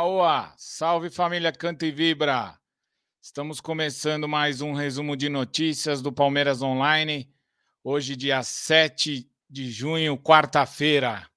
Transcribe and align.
Aua! 0.00 0.54
Salve 0.56 1.10
família 1.10 1.52
Canta 1.52 1.84
e 1.84 1.90
Vibra! 1.90 2.58
Estamos 3.20 3.60
começando 3.60 4.26
mais 4.26 4.62
um 4.62 4.72
resumo 4.72 5.14
de 5.14 5.28
notícias 5.28 6.00
do 6.00 6.10
Palmeiras 6.10 6.62
Online. 6.62 7.30
Hoje, 7.84 8.16
dia 8.16 8.42
7 8.42 9.30
de 9.46 9.70
junho, 9.70 10.16
quarta-feira. 10.16 11.28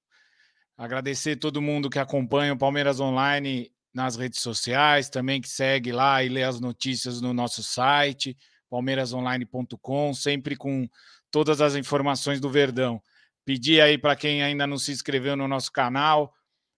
Agradecer 0.78 1.36
todo 1.36 1.60
mundo 1.60 1.90
que 1.90 1.98
acompanha 1.98 2.54
o 2.54 2.58
Palmeiras 2.58 3.00
Online 3.00 3.70
nas 3.92 4.16
redes 4.16 4.40
sociais, 4.40 5.10
também 5.10 5.42
que 5.42 5.48
segue 5.50 5.92
lá 5.92 6.24
e 6.24 6.30
lê 6.30 6.42
as 6.42 6.58
notícias 6.58 7.20
no 7.20 7.34
nosso 7.34 7.62
site, 7.62 8.34
palmeirasonline.com, 8.70 10.14
sempre 10.14 10.56
com 10.56 10.88
todas 11.30 11.60
as 11.60 11.74
informações 11.74 12.40
do 12.40 12.48
Verdão. 12.48 12.98
Pedir 13.44 13.82
aí 13.82 13.98
para 13.98 14.16
quem 14.16 14.42
ainda 14.42 14.66
não 14.66 14.78
se 14.78 14.90
inscreveu 14.90 15.36
no 15.36 15.46
nosso 15.46 15.70
canal, 15.70 16.32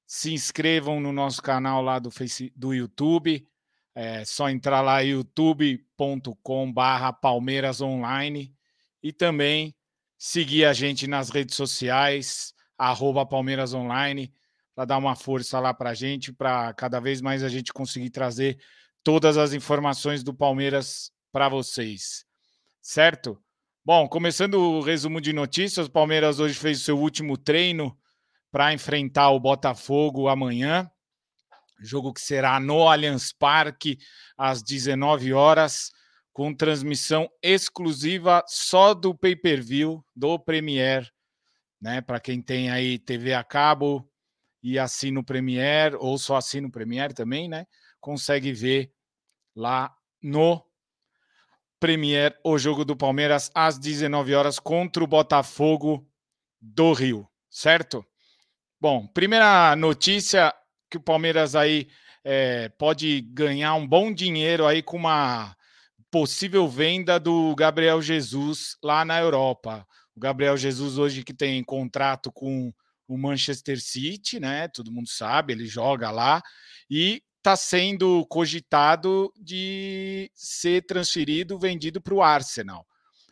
se 0.07 0.33
inscrevam 0.33 1.01
no 1.01 1.13
nosso 1.13 1.43
canal 1.43 1.83
lá 1.83 1.99
do, 1.99 2.11
face, 2.11 2.53
do 2.55 2.73
YouTube. 2.73 3.47
É 3.95 4.25
só 4.25 4.49
entrar 4.49 4.81
lá 4.83 5.01
youtube.com 5.01 6.73
barra 6.73 7.13
Palmeiras 7.13 7.81
Online 7.81 8.55
e 9.03 9.13
também 9.13 9.75
seguir 10.19 10.65
a 10.65 10.73
gente 10.73 11.07
nas 11.07 11.31
redes 11.31 11.57
sociais, 11.57 12.55
arroba 12.79 13.27
Palmeiras 13.27 13.75
Online, 13.75 14.33
para 14.75 14.85
dar 14.85 14.99
uma 14.99 15.17
força 15.17 15.59
lá 15.59 15.73
para 15.73 15.91
a 15.91 15.95
gente, 15.95 16.33
para 16.33 16.73
cada 16.75 17.01
vez 17.01 17.21
mais 17.21 17.43
a 17.43 17.49
gente 17.49 17.73
conseguir 17.73 18.11
trazer 18.11 18.59
todas 19.03 19.37
as 19.37 19.53
informações 19.55 20.23
do 20.23 20.35
Palmeiras 20.35 21.11
para 21.33 21.49
vocês. 21.49 22.25
Certo? 22.83 23.43
Bom, 23.85 24.09
começando 24.09 24.55
o 24.55 24.81
resumo 24.81 25.21
de 25.21 25.33
notícias, 25.33 25.87
o 25.87 25.91
Palmeiras 25.91 26.39
hoje 26.39 26.55
fez 26.55 26.81
o 26.81 26.85
seu 26.85 26.99
último 26.99 27.37
treino 27.37 27.97
para 28.57 28.73
enfrentar 28.73 29.29
o 29.33 29.39
Botafogo 29.39 30.29
amanhã. 30.29 30.91
Jogo 31.79 32.11
que 32.11 32.23
será 32.23 32.59
no 32.59 32.89
Allianz 32.89 33.31
Parque 33.31 33.99
às 34.35 34.63
19 34.63 35.35
horas, 35.35 35.93
com 36.33 36.55
transmissão 36.55 37.29
exclusiva 37.43 38.43
só 38.47 38.95
do 38.95 39.15
pay-per-view 39.15 40.03
do 40.17 40.39
Premier, 40.39 41.07
né? 41.79 42.01
Para 42.01 42.19
quem 42.19 42.41
tem 42.41 42.71
aí 42.71 42.99
TV 42.99 43.35
a 43.35 43.45
cabo 43.45 44.11
e 44.63 44.79
assina 44.79 45.21
o 45.21 45.23
Premier 45.23 45.95
ou 45.95 46.17
só 46.17 46.37
assina 46.37 46.67
o 46.67 46.73
Premier 46.73 47.13
também, 47.13 47.51
né? 47.51 47.67
Consegue 48.01 48.55
ver 48.55 48.91
lá 49.55 49.95
no 50.23 50.65
Premier 51.79 52.35
o 52.43 52.57
jogo 52.57 52.87
do 52.87 52.97
Palmeiras 52.97 53.51
às 53.55 53.79
19 53.79 54.35
horas 54.35 54.59
contra 54.59 55.05
o 55.05 55.07
Botafogo 55.07 56.11
do 56.59 56.95
Rio, 56.95 57.29
certo? 57.51 58.03
Bom, 58.79 59.07
primeira 59.07 59.75
notícia 59.75 60.53
que 60.91 60.99
o 60.99 61.03
Palmeiras 61.03 61.57
aí 61.57 61.89
é, 62.23 62.69
pode 62.69 63.23
ganhar 63.23 63.75
um 63.75 63.87
bom 63.87 64.13
dinheiro 64.13 64.67
aí 64.67 64.83
com 64.83 64.99
uma 64.99 65.57
possível 66.11 66.69
venda 66.69 67.19
do 67.19 67.55
Gabriel 67.57 68.03
Jesus 68.03 68.77
lá 68.85 69.03
na 69.03 69.19
Europa. 69.19 69.87
O 70.15 70.21
Gabriel 70.21 70.59
Jesus 70.59 70.99
hoje 70.99 71.25
que 71.25 71.33
tem 71.33 71.65
contrato 71.65 72.31
com 72.31 72.71
o 73.09 73.17
Manchester 73.17 73.81
City, 73.81 74.39
né? 74.39 74.69
Todo 74.69 74.93
mundo 74.93 75.09
sabe, 75.09 75.55
ele 75.55 75.65
joga 75.65 76.11
lá 76.11 76.43
e 76.91 77.23
está 77.39 77.57
sendo 77.57 78.27
cogitado 78.27 79.33
de 79.41 80.31
ser 80.35 80.85
transferido, 80.85 81.59
vendido 81.59 81.99
para 81.99 82.13
o 82.13 82.23
Arsenal. 82.23 82.87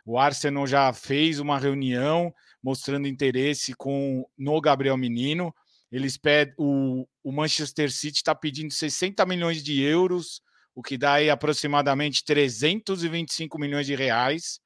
O 0.07 0.19
Arsenal 0.19 0.67
já 0.67 0.91
fez 0.95 1.39
uma 1.39 1.59
reunião 1.59 2.33
mostrando 2.65 3.07
interesse 3.07 3.75
com 3.75 4.27
no 4.39 4.59
Gabriel 4.59 4.97
Menino. 4.97 5.55
Eles 5.93 6.17
pedem 6.17 6.55
o, 6.57 7.07
o 7.23 7.31
Manchester 7.31 7.93
City 7.93 8.17
está 8.17 8.35
pedindo 8.35 8.73
60 8.73 9.25
milhões 9.27 9.63
de 9.63 9.83
euros, 9.83 10.41
o 10.75 10.83
que 10.83 10.97
dá 10.97 11.15
aí 11.15 11.29
aproximadamente 11.29 12.25
325 12.25 13.59
milhões 13.59 13.87
de 13.87 13.95
reais. 13.95 14.61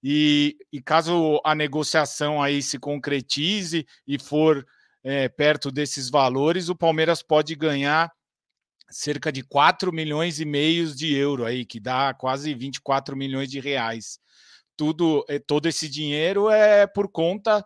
E, 0.00 0.56
e 0.72 0.80
caso 0.80 1.40
a 1.44 1.56
negociação 1.56 2.40
aí 2.40 2.62
se 2.62 2.78
concretize 2.78 3.84
e 4.06 4.16
for 4.16 4.64
é, 5.02 5.28
perto 5.28 5.72
desses 5.72 6.08
valores, 6.08 6.68
o 6.68 6.76
Palmeiras 6.76 7.20
pode 7.20 7.56
ganhar 7.56 8.12
cerca 8.88 9.32
de 9.32 9.42
4 9.42 9.92
milhões 9.92 10.38
e 10.38 10.44
meio 10.44 10.86
de 10.94 11.12
euro 11.16 11.44
aí, 11.44 11.66
que 11.66 11.80
dá 11.80 12.14
quase 12.14 12.54
24 12.54 13.16
milhões 13.16 13.50
de 13.50 13.58
reais 13.58 14.20
tudo, 14.78 15.24
eh, 15.28 15.40
todo 15.40 15.66
esse 15.66 15.88
dinheiro 15.88 16.48
é 16.48 16.86
por 16.86 17.10
conta 17.10 17.64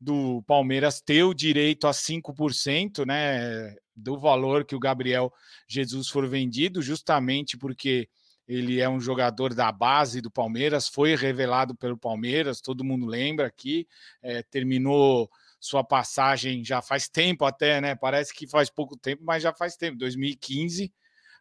do 0.00 0.42
Palmeiras 0.46 1.00
ter 1.00 1.22
o 1.22 1.34
direito 1.34 1.86
a 1.86 1.92
5%, 1.92 3.06
né, 3.06 3.76
do 3.94 4.18
valor 4.18 4.64
que 4.64 4.74
o 4.74 4.80
Gabriel 4.80 5.32
Jesus 5.68 6.08
for 6.08 6.26
vendido, 6.26 6.82
justamente 6.82 7.56
porque 7.56 8.08
ele 8.48 8.80
é 8.80 8.88
um 8.88 9.00
jogador 9.00 9.54
da 9.54 9.70
base 9.70 10.20
do 10.20 10.30
Palmeiras, 10.30 10.88
foi 10.88 11.14
revelado 11.14 11.74
pelo 11.74 11.96
Palmeiras, 11.96 12.60
todo 12.60 12.84
mundo 12.84 13.06
lembra 13.06 13.46
aqui, 13.46 13.86
é, 14.22 14.42
terminou 14.42 15.30
sua 15.60 15.84
passagem 15.84 16.64
já 16.64 16.82
faz 16.82 17.08
tempo 17.08 17.44
até, 17.44 17.80
né? 17.80 17.94
Parece 17.94 18.34
que 18.34 18.46
faz 18.46 18.68
pouco 18.68 18.98
tempo, 18.98 19.22
mas 19.24 19.42
já 19.42 19.52
faz 19.52 19.76
tempo, 19.76 19.96
2015. 19.96 20.92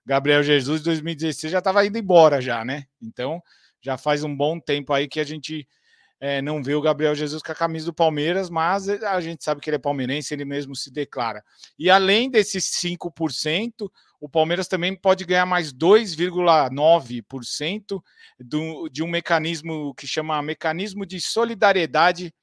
Gabriel 0.06 0.44
Jesus, 0.44 0.82
2016 0.82 1.52
já 1.52 1.60
estava 1.60 1.86
indo 1.86 1.98
embora 1.98 2.42
já, 2.42 2.64
né? 2.64 2.86
Então, 3.02 3.42
já 3.84 3.98
faz 3.98 4.24
um 4.24 4.36
bom 4.36 4.60
tempo 4.60 4.92
aí 4.94 5.08
que 5.08 5.20
a 5.20 5.24
gente 5.24 5.68
é, 6.20 6.42
não 6.42 6.64
vê 6.64 6.74
o 6.74 6.82
Gabriel 6.82 7.14
Jesus 7.14 7.44
com 7.44 7.52
a 7.52 7.56
camisa 7.56 7.86
do 7.88 7.94
Palmeiras, 7.94 8.50
mas 8.50 8.88
a 8.88 9.20
gente 9.20 9.44
sabe 9.44 9.60
que 9.60 9.70
ele 9.70 9.76
é 9.76 9.80
palmeirense, 9.80 10.34
ele 10.34 10.46
mesmo 10.46 10.74
se 10.74 10.90
declara. 10.90 11.44
E 11.78 11.90
além 11.90 12.30
desses 12.30 12.64
5%, 12.64 13.92
o 14.22 14.30
Palmeiras 14.30 14.70
também 14.70 14.96
pode 14.96 15.26
ganhar 15.26 15.46
mais 15.46 15.74
2,9% 15.74 18.02
de 18.90 19.04
um 19.04 19.08
mecanismo 19.08 19.94
que 19.96 20.08
chama 20.08 20.42
mecanismo 20.42 21.06
de 21.06 21.20
solidariedade, 21.20 22.34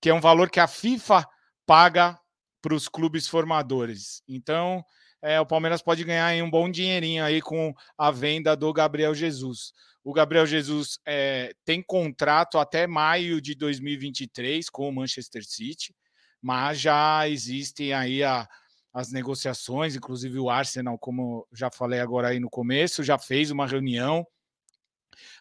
que 0.00 0.08
é 0.08 0.14
um 0.14 0.20
valor 0.20 0.48
que 0.48 0.60
a 0.60 0.68
FIFA 0.68 1.26
paga 1.66 2.16
para 2.62 2.72
os 2.72 2.88
clubes 2.88 3.26
formadores. 3.26 4.22
Então, 4.28 4.84
é, 5.24 5.40
o 5.40 5.46
Palmeiras 5.46 5.80
pode 5.80 6.04
ganhar 6.04 6.34
um 6.44 6.50
bom 6.50 6.70
dinheirinho 6.70 7.24
aí 7.24 7.40
com 7.40 7.74
a 7.96 8.10
venda 8.10 8.54
do 8.54 8.70
Gabriel 8.74 9.14
Jesus. 9.14 9.72
O 10.04 10.12
Gabriel 10.12 10.44
Jesus 10.44 10.98
é, 11.06 11.54
tem 11.64 11.82
contrato 11.82 12.58
até 12.58 12.86
maio 12.86 13.40
de 13.40 13.54
2023 13.54 14.68
com 14.68 14.86
o 14.86 14.92
Manchester 14.92 15.42
City, 15.42 15.96
mas 16.42 16.78
já 16.78 17.26
existem 17.26 17.94
aí 17.94 18.22
a, 18.22 18.46
as 18.92 19.10
negociações, 19.10 19.96
inclusive 19.96 20.38
o 20.38 20.50
Arsenal, 20.50 20.98
como 20.98 21.48
já 21.50 21.70
falei 21.70 22.00
agora 22.00 22.28
aí 22.28 22.38
no 22.38 22.50
começo, 22.50 23.02
já 23.02 23.16
fez 23.16 23.50
uma 23.50 23.66
reunião 23.66 24.26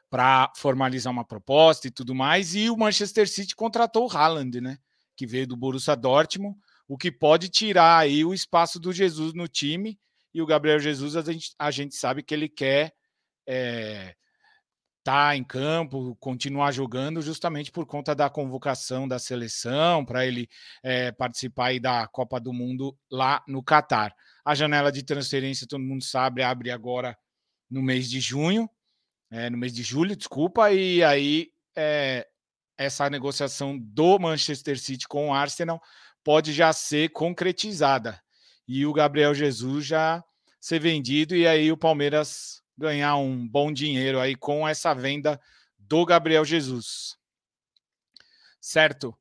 para 0.10 0.50
formalizar 0.56 1.12
uma 1.12 1.26
proposta 1.26 1.90
e 1.90 1.92
tudo 1.92 2.16
mais, 2.16 2.56
e 2.56 2.70
o 2.70 2.78
Manchester 2.78 3.28
City 3.28 3.54
contratou 3.54 4.08
o 4.08 4.18
Haaland, 4.18 4.62
né, 4.62 4.78
que 5.14 5.28
veio 5.28 5.46
do 5.46 5.58
Borussia 5.58 5.94
Dortmund, 5.94 6.58
o 6.94 6.98
que 6.98 7.12
pode 7.12 7.50
tirar 7.50 7.98
aí 7.98 8.24
o 8.24 8.36
espaço 8.36 8.80
do 8.80 8.94
Jesus 8.94 9.34
no 9.34 9.48
time, 9.48 10.00
e 10.32 10.44
o 10.44 10.46
Gabriel 10.46 10.78
Jesus, 10.78 11.16
a 11.16 11.24
gente, 11.24 11.56
a 11.58 11.72
gente 11.72 11.96
sabe 11.96 12.22
que 12.22 12.32
ele 12.36 12.48
quer 12.48 12.94
é, 13.48 14.14
tá 15.04 15.36
em 15.36 15.44
campo, 15.44 16.16
continuar 16.18 16.72
jogando, 16.72 17.20
justamente 17.20 17.72
por 17.72 17.88
conta 17.88 18.14
da 18.14 18.30
convocação 18.30 19.08
da 19.08 19.18
seleção, 19.18 20.06
para 20.06 20.24
ele 20.24 20.48
é, 20.84 21.12
participar 21.12 21.80
da 21.80 22.08
Copa 22.10 22.40
do 22.40 22.54
Mundo 22.54 22.96
lá 23.10 23.44
no 23.48 23.64
Catar. 23.64 24.14
A 24.46 24.54
janela 24.54 24.92
de 24.92 25.02
transferência, 25.02 25.66
todo 25.68 25.82
mundo 25.82 26.04
sabe, 26.04 26.44
abre 26.44 26.70
agora 26.70 27.18
no 27.72 27.82
mês 27.82 28.08
de 28.08 28.20
junho, 28.20 28.70
é, 29.32 29.50
no 29.50 29.58
mês 29.58 29.74
de 29.74 29.82
julho, 29.82 30.16
desculpa, 30.16 30.72
e 30.72 31.04
aí 31.04 31.50
é, 31.76 32.28
essa 32.78 33.10
negociação 33.10 33.80
do 33.80 34.20
Manchester 34.20 34.80
City 34.80 35.08
com 35.08 35.30
o 35.30 35.34
Arsenal 35.34 35.82
pode 36.24 36.54
já 36.54 36.72
ser 36.72 37.10
concretizada. 37.10 38.22
E 38.68 38.86
o 38.86 38.94
Gabriel 38.94 39.34
Jesus 39.34 39.86
já 39.86 40.24
ser 40.60 40.80
vendido, 40.80 41.36
e 41.36 41.46
aí 41.46 41.72
o 41.72 41.78
Palmeiras 41.78 42.64
ganhar 42.78 43.18
um 43.18 43.48
bom 43.48 43.72
dinheiro 43.72 44.20
aí 44.20 44.36
com 44.36 44.68
essa 44.68 44.94
venda 44.94 45.40
do 45.78 46.06
Gabriel 46.06 46.46
Jesus. 46.46 47.18
Certo? 48.62 49.18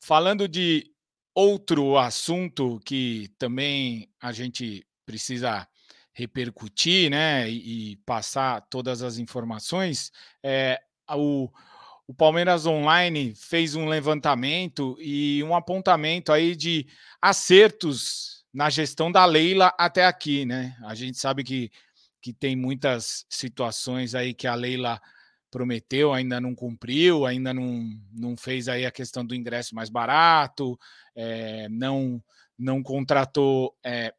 Falando 0.00 0.46
de 0.46 0.90
outro 1.34 1.98
assunto 1.98 2.80
que 2.84 3.28
também 3.38 4.08
a 4.20 4.32
gente 4.32 4.86
precisa 5.04 5.68
repercutir, 6.12 7.10
né, 7.10 7.50
e, 7.50 7.92
e 7.92 7.96
passar 7.98 8.62
todas 8.70 9.02
as 9.02 9.18
informações, 9.18 10.10
é 10.42 10.80
o, 11.10 11.50
o 12.06 12.14
Palmeiras 12.14 12.66
Online 12.66 13.34
fez 13.34 13.74
um 13.74 13.86
levantamento 13.86 14.96
e 15.00 15.42
um 15.42 15.54
apontamento 15.54 16.32
aí 16.32 16.54
de 16.54 16.86
acertos 17.20 18.44
na 18.52 18.70
gestão 18.70 19.10
da 19.10 19.24
Leila 19.24 19.72
até 19.78 20.06
aqui, 20.06 20.44
né? 20.44 20.76
A 20.84 20.94
gente 20.94 21.18
sabe 21.18 21.42
que 21.42 21.70
que 22.26 22.32
tem 22.32 22.56
muitas 22.56 23.24
situações 23.28 24.12
aí 24.12 24.34
que 24.34 24.48
a 24.48 24.54
Leila 24.56 25.00
prometeu, 25.48 26.12
ainda 26.12 26.40
não 26.40 26.56
cumpriu, 26.56 27.24
ainda 27.24 27.54
não, 27.54 27.88
não 28.12 28.36
fez 28.36 28.66
aí 28.66 28.84
a 28.84 28.90
questão 28.90 29.24
do 29.24 29.32
ingresso 29.32 29.76
mais 29.76 29.88
barato, 29.88 30.76
é, 31.14 31.68
não, 31.68 32.20
não 32.58 32.82
contratou 32.82 33.76
é, 33.84 34.12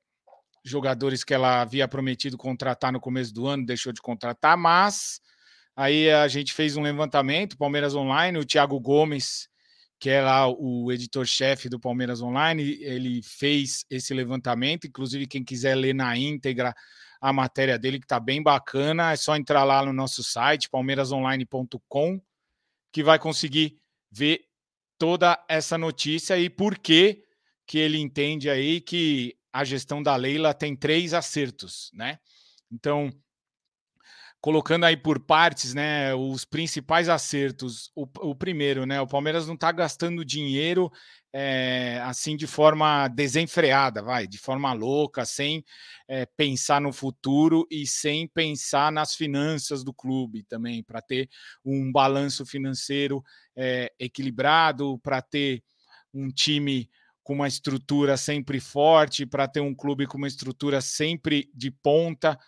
jogadores 0.63 1.21
que 1.25 1.33
ela 1.33 1.59
havia 1.59 1.85
prometido 1.85 2.37
contratar 2.37 2.93
no 2.93 2.99
começo 3.01 3.33
do 3.33 3.45
ano, 3.45 3.65
deixou 3.65 3.91
de 3.91 4.01
contratar, 4.01 4.57
mas 4.57 5.19
aí 5.77 6.11
a 6.11 6.27
gente 6.27 6.53
fez 6.53 6.75
um 6.75 6.81
levantamento, 6.81 7.57
Palmeiras 7.57 7.93
Online, 7.93 8.39
o 8.39 8.45
Thiago 8.45 8.79
Gomes, 8.79 9.47
que 9.99 10.09
é 10.09 10.21
lá 10.21 10.47
o 10.47 10.91
editor-chefe 10.91 11.69
do 11.69 11.79
Palmeiras 11.79 12.21
Online, 12.21 12.77
ele 12.81 13.21
fez 13.23 13.85
esse 13.89 14.13
levantamento, 14.13 14.87
inclusive 14.87 15.27
quem 15.27 15.43
quiser 15.43 15.75
ler 15.75 15.93
na 15.93 16.17
íntegra 16.17 16.73
a 17.21 17.31
matéria 17.31 17.77
dele, 17.77 17.99
que 17.99 18.05
está 18.05 18.19
bem 18.19 18.41
bacana, 18.41 19.11
é 19.11 19.15
só 19.15 19.35
entrar 19.35 19.63
lá 19.63 19.85
no 19.85 19.93
nosso 19.93 20.23
site, 20.23 20.69
palmeirasonline.com, 20.69 22.21
que 22.91 23.03
vai 23.03 23.17
conseguir 23.19 23.79
ver 24.11 24.45
toda 24.97 25.43
essa 25.47 25.77
notícia 25.77 26.37
e 26.39 26.49
por 26.49 26.77
que 26.77 27.23
que 27.67 27.77
ele 27.77 27.97
entende 27.97 28.49
aí 28.49 28.79
que 28.81 29.35
a 29.51 29.63
gestão 29.63 30.01
da 30.01 30.15
Leila 30.15 30.53
tem 30.53 30.75
três 30.75 31.13
acertos, 31.13 31.91
né? 31.93 32.17
Então, 32.71 33.11
colocando 34.39 34.85
aí 34.85 34.95
por 34.95 35.19
partes, 35.19 35.73
né, 35.73 36.13
os 36.13 36.45
principais 36.45 37.09
acertos. 37.09 37.91
O, 37.95 38.07
o 38.29 38.35
primeiro, 38.35 38.85
né, 38.85 39.01
o 39.01 39.07
Palmeiras 39.07 39.47
não 39.47 39.55
está 39.55 39.71
gastando 39.71 40.23
dinheiro 40.23 40.91
é, 41.33 41.99
assim 42.03 42.35
de 42.35 42.47
forma 42.47 43.07
desenfreada, 43.09 44.01
vai, 44.01 44.27
de 44.27 44.37
forma 44.37 44.71
louca, 44.73 45.25
sem 45.25 45.63
é, 46.07 46.25
pensar 46.25 46.81
no 46.81 46.93
futuro 46.93 47.67
e 47.69 47.85
sem 47.85 48.27
pensar 48.27 48.91
nas 48.91 49.13
finanças 49.15 49.83
do 49.83 49.93
clube 49.93 50.43
também, 50.43 50.83
para 50.83 51.01
ter 51.01 51.29
um 51.63 51.91
balanço 51.91 52.45
financeiro 52.45 53.23
é, 53.55 53.91
equilibrado, 53.99 54.97
para 54.99 55.21
ter 55.21 55.63
um 56.13 56.29
time 56.29 56.89
com 57.23 57.33
uma 57.33 57.47
estrutura 57.47 58.15
sempre 58.15 58.59
forte, 58.59 59.25
para 59.25 59.47
ter 59.47 59.59
um 59.59 59.75
clube 59.75 60.07
com 60.07 60.17
uma 60.17 60.29
estrutura 60.29 60.79
sempre 60.79 61.51
de 61.53 61.69
ponta. 61.69 62.39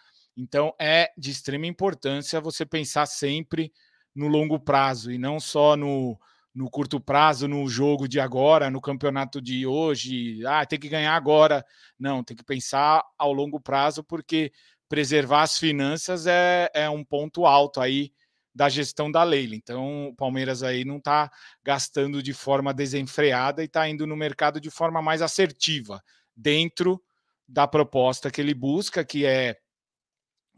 Então, 0.42 0.74
é 0.80 1.12
de 1.18 1.32
extrema 1.32 1.68
importância 1.68 2.40
você 2.40 2.66
pensar 2.66 3.06
sempre 3.06 3.74
no 4.16 4.30
longo 4.30 4.58
prazo 4.58 5.12
e 5.12 5.18
não 5.18 5.38
só 5.38 5.76
no, 5.76 6.18
no 6.56 6.70
curto 6.70 6.98
prazo, 6.98 7.46
no 7.46 7.68
jogo 7.68 8.08
de 8.08 8.22
agora, 8.22 8.70
no 8.70 8.80
campeonato 8.80 9.42
de 9.42 9.68
hoje. 9.68 10.40
Ah, 10.46 10.66
tem 10.66 10.80
que 10.80 10.88
ganhar 10.88 11.14
agora. 11.14 11.66
Não, 12.00 12.24
tem 12.24 12.38
que 12.38 12.44
pensar 12.44 13.04
ao 13.18 13.34
longo 13.34 13.60
prazo, 13.60 14.02
porque 14.02 14.54
preservar 14.88 15.42
as 15.42 15.58
finanças 15.58 16.26
é, 16.26 16.70
é 16.74 16.90
um 16.90 17.04
ponto 17.04 17.46
alto 17.46 17.82
aí 17.82 18.14
da 18.56 18.70
gestão 18.70 19.12
da 19.12 19.24
Leila. 19.24 19.56
Então, 19.56 20.08
o 20.08 20.16
Palmeiras 20.16 20.64
aí 20.64 20.86
não 20.86 21.00
está 21.00 21.30
gastando 21.62 22.24
de 22.24 22.32
forma 22.32 22.74
desenfreada 22.74 23.62
e 23.62 23.66
está 23.66 23.90
indo 23.90 24.08
no 24.08 24.16
mercado 24.16 24.62
de 24.62 24.70
forma 24.70 25.02
mais 25.02 25.22
assertiva, 25.22 26.02
dentro 26.34 27.04
da 27.46 27.68
proposta 27.68 28.32
que 28.32 28.40
ele 28.40 28.54
busca, 28.54 29.04
que 29.04 29.26
é 29.26 29.58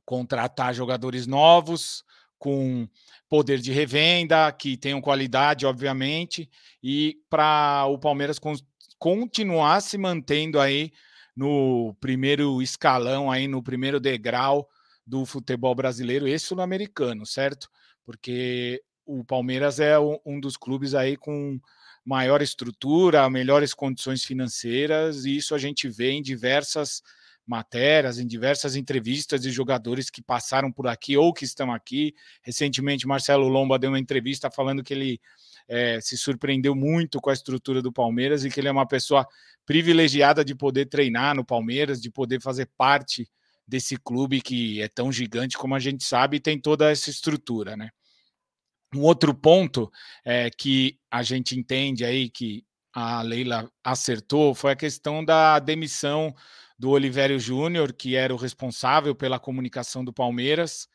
contratar 0.05 0.73
jogadores 0.73 1.27
novos, 1.27 2.03
com 2.37 2.87
poder 3.29 3.59
de 3.59 3.71
revenda, 3.71 4.51
que 4.51 4.75
tenham 4.75 5.01
qualidade, 5.01 5.65
obviamente, 5.65 6.49
e 6.83 7.19
para 7.29 7.85
o 7.85 7.97
Palmeiras 7.97 8.39
continuar 8.97 9.81
se 9.81 9.97
mantendo 9.97 10.59
aí 10.59 10.91
no 11.35 11.95
primeiro 11.99 12.61
escalão, 12.61 13.31
aí 13.31 13.47
no 13.47 13.63
primeiro 13.63 13.99
degrau 13.99 14.67
do 15.05 15.25
futebol 15.25 15.73
brasileiro 15.73 16.27
e 16.27 16.37
sul-americano, 16.37 17.25
certo? 17.25 17.69
porque 18.05 18.83
o 19.05 19.23
Palmeiras 19.23 19.79
é 19.79 19.97
um 20.25 20.39
dos 20.39 20.57
clubes 20.57 20.93
aí 20.93 21.15
com 21.15 21.59
maior 22.03 22.41
estrutura, 22.41 23.29
melhores 23.29 23.73
condições 23.73 24.23
financeiras, 24.23 25.25
e 25.25 25.37
isso 25.37 25.53
a 25.53 25.57
gente 25.57 25.87
vê 25.87 26.11
em 26.11 26.21
diversas 26.21 27.01
matérias, 27.51 28.17
em 28.17 28.25
diversas 28.25 28.77
entrevistas 28.77 29.41
de 29.41 29.51
jogadores 29.51 30.09
que 30.09 30.21
passaram 30.21 30.71
por 30.71 30.87
aqui 30.87 31.17
ou 31.17 31.33
que 31.33 31.43
estão 31.43 31.71
aqui. 31.71 32.15
Recentemente, 32.41 33.05
Marcelo 33.05 33.49
Lomba 33.49 33.77
deu 33.77 33.91
uma 33.91 33.99
entrevista 33.99 34.49
falando 34.49 34.81
que 34.81 34.93
ele 34.93 35.19
é, 35.67 35.99
se 35.99 36.17
surpreendeu 36.17 36.73
muito 36.73 37.19
com 37.19 37.29
a 37.29 37.33
estrutura 37.33 37.81
do 37.81 37.91
Palmeiras 37.91 38.45
e 38.45 38.49
que 38.49 38.59
ele 38.59 38.69
é 38.69 38.71
uma 38.71 38.87
pessoa 38.87 39.27
privilegiada 39.65 40.45
de 40.45 40.55
poder 40.55 40.85
treinar 40.85 41.35
no 41.35 41.45
Palmeiras, 41.45 42.01
de 42.01 42.09
poder 42.09 42.41
fazer 42.41 42.69
parte 42.77 43.29
desse 43.67 43.97
clube 43.97 44.41
que 44.41 44.81
é 44.81 44.87
tão 44.87 45.11
gigante 45.11 45.57
como 45.57 45.75
a 45.75 45.79
gente 45.79 46.03
sabe 46.05 46.37
e 46.37 46.41
tem 46.41 46.59
toda 46.59 46.89
essa 46.89 47.09
estrutura, 47.09 47.75
né? 47.75 47.89
Um 48.95 49.01
outro 49.01 49.33
ponto 49.33 49.91
é, 50.25 50.49
que 50.49 50.97
a 51.09 51.21
gente 51.21 51.57
entende 51.57 52.03
aí 52.03 52.29
que 52.29 52.65
a 52.93 53.21
Leila 53.21 53.69
acertou 53.83 54.53
foi 54.53 54.71
a 54.71 54.75
questão 54.75 55.23
da 55.23 55.59
demissão 55.59 56.33
do 56.81 56.89
Olivério 56.89 57.39
Júnior, 57.39 57.93
que 57.93 58.15
era 58.15 58.33
o 58.33 58.37
responsável 58.37 59.13
pela 59.13 59.39
comunicação 59.39 60.03
do 60.03 60.11
Palmeiras, 60.11 60.87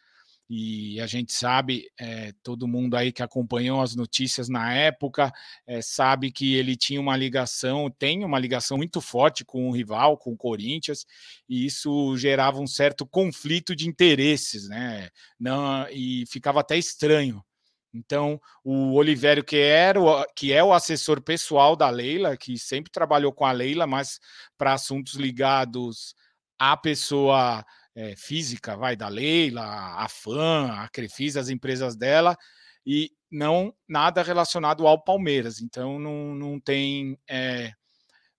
e 0.50 1.00
a 1.00 1.06
gente 1.06 1.32
sabe, 1.32 1.84
é, 1.96 2.32
todo 2.42 2.66
mundo 2.66 2.96
aí 2.96 3.12
que 3.12 3.22
acompanhou 3.22 3.80
as 3.80 3.94
notícias 3.94 4.48
na 4.48 4.74
época, 4.74 5.32
é, 5.64 5.80
sabe 5.80 6.32
que 6.32 6.56
ele 6.56 6.74
tinha 6.74 7.00
uma 7.00 7.16
ligação, 7.16 7.88
tem 7.88 8.24
uma 8.24 8.40
ligação 8.40 8.76
muito 8.76 9.00
forte 9.00 9.44
com 9.44 9.68
o 9.68 9.72
rival, 9.72 10.18
com 10.18 10.32
o 10.32 10.36
Corinthians, 10.36 11.06
e 11.48 11.64
isso 11.64 12.16
gerava 12.16 12.58
um 12.58 12.66
certo 12.66 13.06
conflito 13.06 13.76
de 13.76 13.88
interesses, 13.88 14.68
né? 14.68 15.08
Não, 15.38 15.88
e 15.90 16.24
ficava 16.26 16.58
até 16.58 16.76
estranho. 16.76 17.44
Então, 17.92 18.40
o 18.62 18.92
Olivério, 18.94 19.42
que, 19.42 19.56
era 19.56 20.00
o, 20.00 20.24
que 20.34 20.52
é 20.52 20.62
o 20.62 20.72
assessor 20.72 21.20
pessoal 21.22 21.74
da 21.74 21.88
Leila, 21.88 22.36
que 22.36 22.58
sempre 22.58 22.90
trabalhou 22.92 23.32
com 23.32 23.44
a 23.44 23.52
Leila, 23.52 23.86
mas 23.86 24.20
para 24.58 24.74
assuntos 24.74 25.14
ligados 25.14 26.14
à 26.58 26.76
pessoa 26.76 27.64
é, 27.94 28.14
física, 28.16 28.76
vai, 28.76 28.94
da 28.94 29.08
Leila, 29.08 29.64
a 29.64 30.06
FAM, 30.08 30.70
a 30.72 30.88
Crefis, 30.88 31.36
as 31.36 31.48
empresas 31.48 31.96
dela, 31.96 32.36
e 32.84 33.10
não 33.30 33.74
nada 33.88 34.22
relacionado 34.22 34.86
ao 34.86 35.02
Palmeiras. 35.02 35.60
Então 35.60 35.98
não, 35.98 36.34
não 36.34 36.60
tem 36.60 37.18
é, 37.28 37.72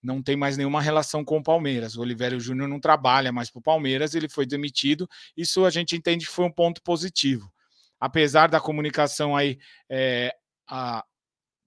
não 0.02 0.22
tem 0.22 0.36
mais 0.36 0.56
nenhuma 0.58 0.82
relação 0.82 1.26
com 1.26 1.38
o 1.38 1.44
Palmeiras. 1.44 1.98
O 1.98 2.02
Oliveira 2.02 2.40
Júnior 2.40 2.70
não 2.70 2.80
trabalha 2.80 3.32
mais 3.32 3.50
para 3.50 3.60
o 3.60 3.64
Palmeiras, 3.64 4.16
ele 4.16 4.30
foi 4.30 4.46
demitido. 4.46 5.08
Isso 5.36 5.66
a 5.66 5.70
gente 5.70 5.96
entende 5.96 6.26
que 6.26 6.32
foi 6.32 6.46
um 6.46 6.52
ponto 6.52 6.82
positivo. 6.82 7.52
Apesar 8.00 8.48
da 8.48 8.60
comunicação 8.60 9.36
aí 9.36 9.58
é, 9.90 10.34
a, 10.68 11.04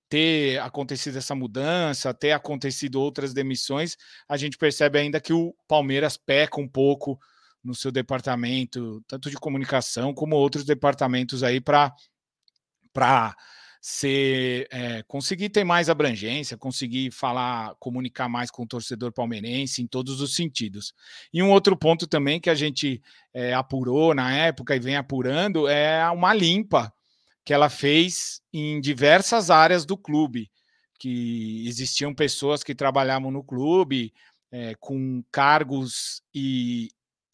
ter 0.08 0.60
acontecido 0.60 1.16
essa 1.16 1.34
mudança, 1.34 2.12
ter 2.12 2.32
acontecido 2.32 3.00
outras 3.00 3.32
demissões, 3.32 3.96
a 4.28 4.36
gente 4.36 4.58
percebe 4.58 4.98
ainda 4.98 5.20
que 5.20 5.32
o 5.32 5.54
Palmeiras 5.68 6.16
peca 6.16 6.60
um 6.60 6.68
pouco 6.68 7.18
no 7.62 7.74
seu 7.74 7.92
departamento, 7.92 9.02
tanto 9.06 9.30
de 9.30 9.36
comunicação 9.36 10.12
como 10.12 10.34
outros 10.34 10.64
departamentos 10.64 11.42
aí 11.42 11.60
para 11.60 11.94
para 12.92 13.36
ser 13.80 14.68
é, 14.70 15.02
conseguir 15.04 15.48
ter 15.48 15.64
mais 15.64 15.88
abrangência, 15.88 16.56
conseguir 16.56 17.10
falar, 17.10 17.74
comunicar 17.78 18.28
mais 18.28 18.50
com 18.50 18.64
o 18.64 18.66
torcedor 18.66 19.10
palmeirense 19.10 19.80
em 19.80 19.86
todos 19.86 20.20
os 20.20 20.34
sentidos. 20.34 20.92
E 21.32 21.42
um 21.42 21.50
outro 21.50 21.74
ponto 21.74 22.06
também 22.06 22.38
que 22.38 22.50
a 22.50 22.54
gente 22.54 23.00
é, 23.32 23.54
apurou 23.54 24.14
na 24.14 24.34
época 24.34 24.76
e 24.76 24.80
vem 24.80 24.96
apurando 24.96 25.66
é 25.66 26.08
uma 26.10 26.34
limpa 26.34 26.92
que 27.42 27.54
ela 27.54 27.70
fez 27.70 28.42
em 28.52 28.80
diversas 28.80 29.48
áreas 29.50 29.86
do 29.86 29.96
clube, 29.96 30.50
que 30.98 31.66
existiam 31.66 32.14
pessoas 32.14 32.62
que 32.62 32.74
trabalhavam 32.74 33.30
no 33.30 33.42
clube 33.42 34.12
é, 34.52 34.74
com 34.78 35.24
cargos 35.32 36.22
e 36.34 36.90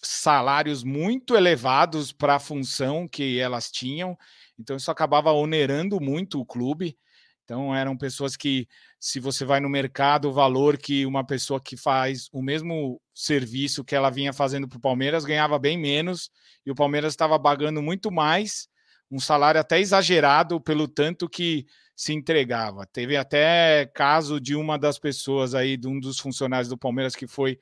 salários 0.07 0.83
muito 0.85 1.37
elevados 1.37 2.13
para 2.13 2.37
a 2.37 2.41
função 2.41 3.07
que 3.09 3.39
elas 3.39 3.71
tinham, 3.71 4.17
então 4.59 4.77
isso 4.77 4.91
acabava 4.91 5.33
onerando 5.33 6.01
muito 6.01 6.41
o 6.41 6.47
clube. 6.47 6.97
Então 7.45 7.75
eram 7.75 7.97
pessoas 7.97 8.37
que, 8.37 8.67
se 8.99 9.21
você 9.21 9.45
vai 9.45 9.61
no 9.61 9.69
mercado, 9.69 10.29
o 10.29 10.33
valor 10.33 10.77
que 10.77 11.07
uma 11.07 11.25
pessoa 11.25 11.61
que 11.61 11.77
faz 11.77 12.29
o 12.33 12.43
mesmo 12.43 13.01
serviço 13.15 13.85
que 13.85 13.95
ela 13.95 14.11
vinha 14.11 14.33
fazendo 14.33 14.69
para 14.69 14.79
o 14.79 14.81
Palmeiras 14.81 15.25
ganhava 15.25 15.59
bem 15.59 15.79
menos, 15.79 16.29
e 16.65 16.71
o 16.71 16.75
Palmeiras 16.75 17.13
estava 17.13 17.39
pagando 17.39 17.81
muito 17.81 18.11
mais, 18.11 18.69
um 19.09 19.21
salário 19.21 19.61
até 19.61 19.79
exagerado 19.79 20.61
pelo 20.61 20.89
tanto 20.89 21.29
que 21.29 21.67
se 21.95 22.13
entregava. 22.13 22.85
Teve 22.93 23.17
até 23.17 23.87
caso 23.95 24.41
de 24.41 24.57
uma 24.57 24.77
das 24.77 24.99
pessoas 24.99 25.55
aí, 25.55 25.77
de 25.77 25.87
um 25.87 26.01
dos 26.01 26.19
funcionários 26.19 26.69
do 26.69 26.77
Palmeiras 26.77 27.15
que 27.15 27.29
foi 27.29 27.59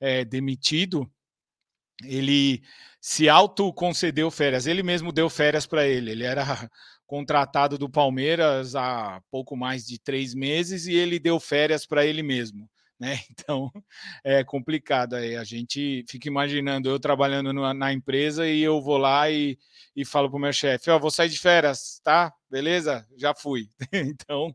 é, 0.00 0.24
demitido, 0.24 1.10
ele 2.02 2.62
se 3.00 3.28
autoconcedeu 3.28 4.30
férias. 4.30 4.66
Ele 4.66 4.82
mesmo 4.82 5.12
deu 5.12 5.28
férias 5.28 5.66
para 5.66 5.86
ele. 5.86 6.10
Ele 6.10 6.24
era 6.24 6.44
contratado 7.06 7.76
do 7.78 7.88
Palmeiras 7.88 8.74
há 8.74 9.20
pouco 9.30 9.56
mais 9.56 9.86
de 9.86 9.98
três 9.98 10.34
meses 10.34 10.86
e 10.86 10.94
ele 10.94 11.18
deu 11.18 11.38
férias 11.38 11.86
para 11.86 12.04
ele 12.04 12.22
mesmo. 12.22 12.68
Né? 12.98 13.18
Então 13.30 13.70
é 14.24 14.42
complicado. 14.42 15.14
Aí 15.14 15.36
a 15.36 15.44
gente 15.44 16.04
fica 16.08 16.28
imaginando 16.28 16.88
eu 16.88 16.98
trabalhando 16.98 17.52
na 17.52 17.92
empresa 17.92 18.48
e 18.48 18.60
eu 18.62 18.80
vou 18.80 18.96
lá 18.96 19.30
e, 19.30 19.58
e 19.94 20.04
falo 20.04 20.30
para 20.30 20.38
o 20.38 20.40
meu 20.40 20.52
chefe: 20.52 20.90
Ó, 20.90 20.96
oh, 20.96 21.00
vou 21.00 21.10
sair 21.10 21.28
de 21.28 21.38
férias, 21.38 22.00
tá? 22.02 22.32
Beleza? 22.50 23.06
Já 23.16 23.34
fui. 23.34 23.68
então 23.92 24.54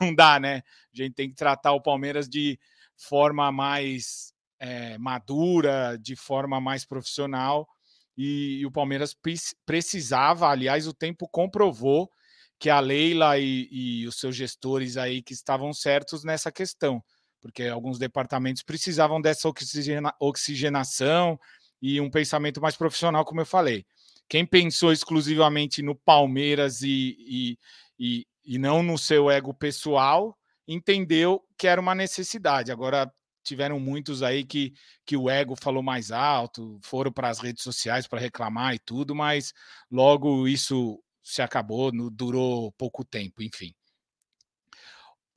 não 0.00 0.14
dá, 0.14 0.38
né? 0.38 0.62
A 0.94 0.96
gente 0.96 1.14
tem 1.14 1.28
que 1.28 1.34
tratar 1.34 1.72
o 1.72 1.82
Palmeiras 1.82 2.28
de 2.28 2.58
forma 2.96 3.50
mais 3.50 4.32
é, 4.58 4.98
madura, 4.98 5.98
de 6.00 6.16
forma 6.16 6.60
mais 6.60 6.84
profissional. 6.84 7.68
E, 8.16 8.58
e, 8.60 8.66
o 8.66 8.70
Palmeiras 8.70 9.16
precisava, 9.64 10.48
aliás, 10.48 10.86
o 10.86 10.92
tempo 10.92 11.28
comprovou 11.28 12.10
que 12.58 12.68
a 12.68 12.80
Leila 12.80 13.38
e, 13.38 13.68
e 13.70 14.06
os 14.06 14.18
seus 14.18 14.34
gestores 14.34 14.96
aí 14.96 15.22
que 15.22 15.32
estavam 15.32 15.72
certos 15.72 16.24
nessa 16.24 16.50
questão, 16.50 17.02
porque 17.40 17.64
alguns 17.64 17.98
departamentos 17.98 18.64
precisavam 18.64 19.20
dessa 19.20 19.48
oxigena, 19.48 20.12
oxigenação 20.18 21.38
e 21.80 22.00
um 22.00 22.10
pensamento 22.10 22.60
mais 22.60 22.76
profissional, 22.76 23.24
como 23.24 23.40
eu 23.40 23.46
falei. 23.46 23.86
Quem 24.28 24.44
pensou 24.44 24.92
exclusivamente 24.92 25.80
no 25.80 25.94
Palmeiras 25.94 26.82
e, 26.82 27.16
e, 27.20 27.58
e, 27.98 28.26
e 28.44 28.58
não 28.58 28.82
no 28.82 28.98
seu 28.98 29.30
ego 29.30 29.54
pessoal, 29.54 30.36
entendeu 30.66 31.42
que 31.56 31.66
era 31.66 31.80
uma 31.80 31.94
necessidade. 31.94 32.72
Agora, 32.72 33.10
tiveram 33.48 33.80
muitos 33.80 34.22
aí 34.22 34.44
que, 34.44 34.74
que 35.04 35.16
o 35.16 35.28
ego 35.28 35.56
falou 35.56 35.82
mais 35.82 36.12
alto, 36.12 36.78
foram 36.82 37.10
para 37.10 37.28
as 37.28 37.40
redes 37.40 37.62
sociais 37.62 38.06
para 38.06 38.20
reclamar 38.20 38.74
e 38.74 38.78
tudo, 38.78 39.14
mas 39.14 39.52
logo 39.90 40.46
isso 40.46 41.02
se 41.22 41.42
acabou, 41.42 41.90
durou 42.10 42.70
pouco 42.72 43.04
tempo, 43.04 43.42
enfim. 43.42 43.74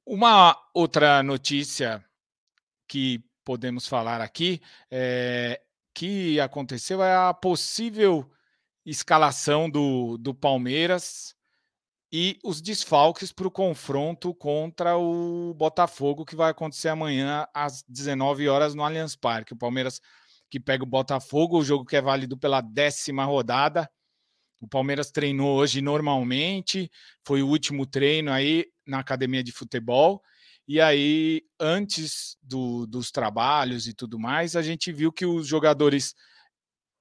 Uma 0.06 0.56
outra 0.74 1.24
notícia 1.24 2.04
que 2.88 3.24
podemos 3.44 3.88
falar 3.88 4.22
aqui 4.22 4.62
é, 4.90 5.62
que 5.94 6.40
aconteceu 6.40 7.02
é 7.04 7.16
a 7.16 7.34
possível 7.34 8.30
escalação 8.86 9.70
do, 9.70 10.18
do 10.18 10.34
Palmeiras 10.34 11.36
e 12.12 12.38
os 12.44 12.62
desfalques 12.62 13.32
para 13.32 13.48
o 13.48 13.52
confronto 13.52 14.34
contra 14.34 14.98
o 14.98 15.54
Botafogo, 15.54 16.26
que 16.26 16.36
vai 16.36 16.52
acontecer 16.52 16.90
amanhã 16.90 17.48
às 17.54 17.84
19 17.88 18.50
horas 18.50 18.76
no 18.76 18.84
Allianz 18.84 19.16
Parque. 19.16 19.54
O 19.54 19.58
Palmeiras 19.58 20.02
que 20.50 20.60
pega 20.60 20.84
o 20.84 20.88
Botafogo, 20.88 21.58
o 21.58 21.64
jogo 21.64 21.86
que 21.86 21.96
é 21.96 22.02
válido 22.02 22.38
pela 22.38 22.60
décima 22.60 23.24
rodada. 23.24 23.90
O 24.60 24.68
Palmeiras 24.68 25.10
treinou 25.10 25.58
hoje 25.58 25.82
normalmente, 25.82 26.92
foi 27.26 27.42
o 27.42 27.48
último 27.48 27.86
treino 27.86 28.32
aí 28.32 28.66
na 28.86 29.00
academia 29.00 29.42
de 29.42 29.54
futebol. 29.54 30.22
E 30.68 30.82
aí, 30.82 31.42
antes 31.60 32.38
do, 32.44 32.86
dos 32.86 33.12
trabalhos 33.12 33.88
e 33.88 33.94
tudo 33.94 34.20
mais, 34.20 34.56
a 34.56 34.62
gente 34.62 34.92
viu 34.92 35.12
que 35.12 35.26
os 35.26 35.48
jogadores, 35.48 36.14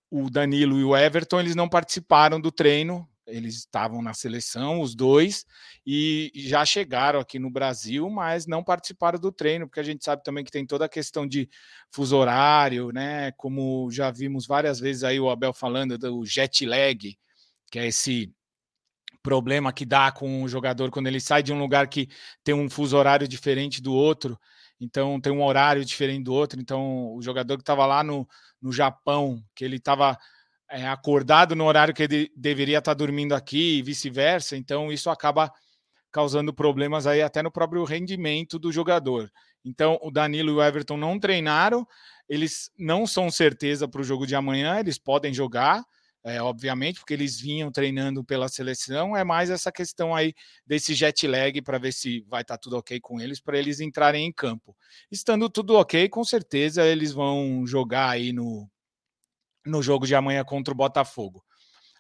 o 0.09 0.31
Danilo 0.31 0.79
e 0.79 0.85
o 0.85 0.97
Everton, 0.97 1.41
eles 1.41 1.57
não 1.57 1.69
participaram 1.69 2.41
do 2.41 2.53
treino, 2.53 3.10
eles 3.31 3.57
estavam 3.57 4.03
na 4.03 4.15
seleção, 4.15 4.81
os 4.81 4.95
dois, 4.95 5.45
e 5.87 6.31
já 6.35 6.65
chegaram 6.65 7.21
aqui 7.21 7.39
no 7.39 7.51
Brasil, 7.51 8.09
mas 8.11 8.47
não 8.47 8.63
participaram 8.63 9.19
do 9.19 9.33
treino, 9.33 9.67
porque 9.67 9.81
a 9.81 9.85
gente 9.85 10.05
sabe 10.05 10.23
também 10.23 10.45
que 10.45 10.51
tem 10.51 10.67
toda 10.67 10.85
a 10.85 10.89
questão 10.89 11.27
de 11.27 11.49
fuso 11.91 12.17
horário, 12.17 12.91
né? 12.93 13.33
Como 13.33 13.91
já 13.91 14.11
vimos 14.11 14.47
várias 14.47 14.79
vezes 14.79 15.05
aí 15.05 15.19
o 15.19 15.31
Abel 15.31 15.53
falando 15.53 15.97
do 15.97 16.25
jet 16.25 16.65
lag, 16.67 17.17
que 17.71 17.79
é 17.79 17.87
esse 17.87 18.33
problema 19.23 19.73
que 19.73 19.85
dá 19.85 20.11
com 20.11 20.43
o 20.43 20.49
jogador 20.49 20.91
quando 20.91 21.07
ele 21.07 21.21
sai 21.21 21.43
de 21.43 21.53
um 21.53 21.59
lugar 21.59 21.89
que 21.89 22.09
tem 22.43 22.55
um 22.55 22.71
fuso 22.71 22.97
horário 22.97 23.29
diferente 23.29 23.83
do 23.83 23.93
outro, 23.93 24.39
então 24.81 25.21
tem 25.21 25.33
um 25.33 25.45
horário 25.45 25.85
diferente 25.85 26.25
do 26.25 26.33
outro. 26.33 26.59
Então, 26.59 27.15
o 27.15 27.21
jogador 27.21 27.57
que 27.57 27.63
estava 27.63 27.85
lá 27.85 28.03
no, 28.03 28.27
no 28.61 28.73
Japão, 28.73 29.43
que 29.55 29.65
ele 29.65 29.77
estava 29.77 30.19
é, 30.71 30.87
acordado 30.87 31.57
no 31.57 31.65
horário 31.65 31.93
que 31.93 32.05
ele 32.05 32.33
deveria 32.37 32.79
estar 32.79 32.95
dormindo 32.95 33.35
aqui 33.35 33.79
e 33.79 33.83
vice-versa. 33.83 34.57
Então, 34.57 34.93
isso 34.93 35.11
acaba 35.11 35.53
causando 36.13 36.55
problemas 36.55 37.07
aí 37.07 37.23
até 37.23 37.43
no 37.43 37.51
próprio 37.51 37.85
rendimento 37.85 38.59
do 38.59 38.73
jogador. 38.73 39.31
Então, 39.65 39.99
o 40.03 40.11
Danilo 40.11 40.51
e 40.51 40.55
o 40.55 40.63
Everton 40.63 40.97
não 40.97 41.19
treinaram, 41.19 41.87
eles 42.29 42.71
não 42.79 43.07
são 43.07 43.31
certeza 43.31 43.87
para 43.89 44.01
o 44.01 44.05
jogo 44.05 44.27
de 44.27 44.35
amanhã, 44.35 44.79
eles 44.79 44.99
podem 44.99 45.35
jogar, 45.35 45.85
é, 46.25 46.41
obviamente, 46.41 47.01
porque 47.01 47.15
eles 47.15 47.41
vinham 47.41 47.71
treinando 47.71 48.25
pela 48.25 48.49
seleção. 48.49 49.17
É 49.17 49.25
mais 49.25 49.51
essa 49.51 49.73
questão 49.73 50.15
aí 50.15 50.33
desse 50.67 50.95
jet 50.95 51.27
lag 51.27 51.61
para 51.63 51.79
ver 51.79 51.93
se 51.93 52.25
vai 52.29 52.43
estar 52.43 52.55
tá 52.57 52.61
tudo 52.61 52.77
ok 52.77 53.01
com 53.01 53.21
eles, 53.21 53.41
para 53.41 53.59
eles 53.59 53.81
entrarem 53.81 54.27
em 54.27 54.33
campo. 54.33 54.77
Estando 55.11 55.49
tudo 55.51 55.75
ok, 55.77 56.09
com 56.09 56.25
certeza 56.25 56.85
eles 56.87 57.13
vão 57.13 57.67
jogar 57.67 58.11
aí 58.11 58.33
no, 58.33 58.69
no 59.71 59.83
jogo 59.83 60.07
de 60.07 60.15
amanhã 60.15 60.45
contra 60.45 60.75
o 60.75 60.77
Botafogo. 60.77 61.43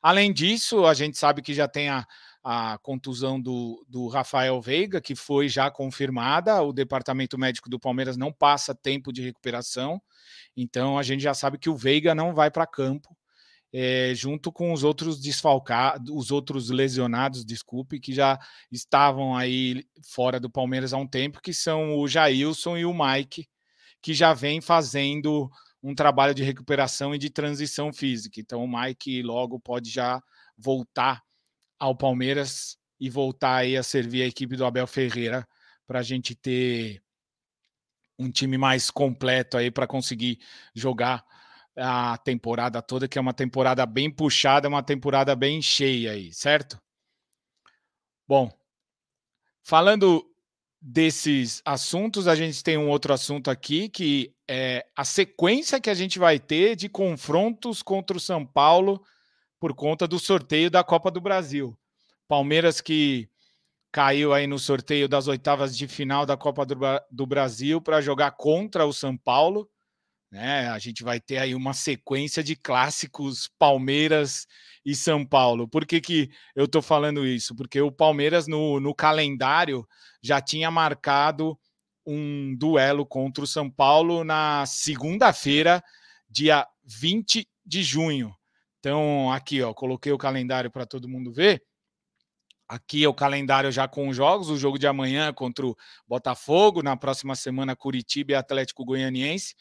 Além 0.02 0.32
disso, 0.32 0.86
a 0.86 0.94
gente 0.94 1.18
sabe 1.18 1.42
que 1.42 1.52
já 1.52 1.68
tem 1.68 1.88
a, 1.90 2.06
a 2.42 2.78
contusão 2.78 3.40
do, 3.40 3.84
do 3.86 4.08
Rafael 4.08 4.60
Veiga, 4.60 5.00
que 5.00 5.14
foi 5.14 5.48
já 5.48 5.70
confirmada. 5.70 6.62
O 6.62 6.72
departamento 6.72 7.38
médico 7.38 7.68
do 7.68 7.78
Palmeiras 7.78 8.16
não 8.16 8.32
passa 8.32 8.74
tempo 8.74 9.12
de 9.12 9.22
recuperação, 9.22 10.00
então 10.56 10.98
a 10.98 11.02
gente 11.02 11.22
já 11.22 11.34
sabe 11.34 11.58
que 11.58 11.68
o 11.68 11.76
Veiga 11.76 12.14
não 12.14 12.34
vai 12.34 12.50
para 12.50 12.66
campo. 12.66 13.16
É, 13.72 14.12
junto 14.16 14.50
com 14.50 14.72
os 14.72 14.82
outros 14.82 15.20
desfalcados, 15.20 16.12
os 16.12 16.32
outros 16.32 16.70
lesionados, 16.70 17.44
desculpe, 17.44 18.00
que 18.00 18.12
já 18.12 18.36
estavam 18.72 19.36
aí 19.36 19.84
fora 20.02 20.40
do 20.40 20.50
Palmeiras 20.50 20.92
há 20.92 20.96
um 20.96 21.06
tempo, 21.06 21.40
que 21.40 21.54
são 21.54 21.96
o 21.96 22.08
Jailson 22.08 22.78
e 22.78 22.84
o 22.84 22.92
Mike, 22.92 23.48
que 24.02 24.12
já 24.12 24.34
vem 24.34 24.60
fazendo 24.60 25.48
um 25.82 25.94
trabalho 25.94 26.34
de 26.34 26.42
recuperação 26.42 27.14
e 27.14 27.18
de 27.18 27.30
transição 27.30 27.92
física. 27.92 28.40
Então 28.40 28.62
o 28.64 28.68
Mike 28.68 29.22
logo 29.22 29.58
pode 29.58 29.90
já 29.90 30.22
voltar 30.56 31.22
ao 31.78 31.96
Palmeiras 31.96 32.78
e 32.98 33.08
voltar 33.08 33.56
aí 33.56 33.76
a 33.76 33.82
servir 33.82 34.22
a 34.22 34.26
equipe 34.26 34.56
do 34.56 34.64
Abel 34.64 34.86
Ferreira 34.86 35.48
para 35.86 36.00
a 36.00 36.02
gente 36.02 36.34
ter 36.34 37.02
um 38.18 38.30
time 38.30 38.58
mais 38.58 38.90
completo 38.90 39.56
aí 39.56 39.70
para 39.70 39.86
conseguir 39.86 40.38
jogar 40.74 41.24
a 41.74 42.18
temporada 42.18 42.82
toda, 42.82 43.08
que 43.08 43.18
é 43.18 43.20
uma 43.20 43.32
temporada 43.32 43.86
bem 43.86 44.10
puxada, 44.10 44.68
uma 44.68 44.82
temporada 44.82 45.34
bem 45.34 45.62
cheia 45.62 46.12
aí, 46.12 46.32
certo? 46.32 46.78
Bom, 48.28 48.52
falando 49.62 50.29
desses 50.80 51.60
assuntos, 51.64 52.26
a 52.26 52.34
gente 52.34 52.64
tem 52.64 52.78
um 52.78 52.88
outro 52.88 53.12
assunto 53.12 53.50
aqui 53.50 53.88
que 53.88 54.32
é 54.48 54.86
a 54.96 55.04
sequência 55.04 55.80
que 55.80 55.90
a 55.90 55.94
gente 55.94 56.18
vai 56.18 56.38
ter 56.38 56.74
de 56.74 56.88
confrontos 56.88 57.82
contra 57.82 58.16
o 58.16 58.20
São 58.20 58.46
Paulo 58.46 59.02
por 59.60 59.74
conta 59.74 60.08
do 60.08 60.18
sorteio 60.18 60.70
da 60.70 60.82
Copa 60.82 61.10
do 61.10 61.20
Brasil. 61.20 61.78
Palmeiras 62.26 62.80
que 62.80 63.28
caiu 63.92 64.32
aí 64.32 64.46
no 64.46 64.58
sorteio 64.58 65.08
das 65.08 65.28
oitavas 65.28 65.76
de 65.76 65.86
final 65.86 66.24
da 66.24 66.36
Copa 66.36 66.64
do, 66.64 66.76
do 67.10 67.26
Brasil 67.26 67.80
para 67.80 68.00
jogar 68.00 68.32
contra 68.32 68.86
o 68.86 68.92
São 68.92 69.16
Paulo. 69.16 69.68
Né? 70.30 70.68
A 70.68 70.78
gente 70.78 71.02
vai 71.02 71.20
ter 71.20 71.38
aí 71.38 71.54
uma 71.54 71.74
sequência 71.74 72.42
de 72.42 72.54
clássicos 72.54 73.48
Palmeiras 73.58 74.46
e 74.84 74.94
São 74.94 75.26
Paulo. 75.26 75.68
Por 75.68 75.84
que, 75.84 76.00
que 76.00 76.30
eu 76.54 76.66
estou 76.66 76.80
falando 76.80 77.26
isso? 77.26 77.54
Porque 77.54 77.80
o 77.80 77.90
Palmeiras, 77.90 78.46
no, 78.46 78.78
no 78.78 78.94
calendário, 78.94 79.86
já 80.22 80.40
tinha 80.40 80.70
marcado 80.70 81.58
um 82.06 82.56
duelo 82.56 83.04
contra 83.04 83.44
o 83.44 83.46
São 83.46 83.70
Paulo 83.70 84.24
na 84.24 84.64
segunda-feira, 84.66 85.82
dia 86.28 86.66
20 86.84 87.48
de 87.64 87.82
junho. 87.82 88.34
Então, 88.78 89.30
aqui, 89.32 89.60
ó, 89.62 89.74
coloquei 89.74 90.12
o 90.12 90.18
calendário 90.18 90.70
para 90.70 90.86
todo 90.86 91.08
mundo 91.08 91.32
ver. 91.32 91.62
Aqui 92.66 93.02
é 93.02 93.08
o 93.08 93.14
calendário 93.14 93.70
já 93.72 93.88
com 93.88 94.08
os 94.08 94.16
jogos, 94.16 94.48
o 94.48 94.56
jogo 94.56 94.78
de 94.78 94.86
amanhã 94.86 95.32
contra 95.32 95.66
o 95.66 95.76
Botafogo, 96.06 96.82
na 96.82 96.96
próxima 96.96 97.34
semana 97.34 97.74
Curitiba 97.74 98.32
e 98.32 98.34
Atlético 98.36 98.84
Goianiense. 98.84 99.54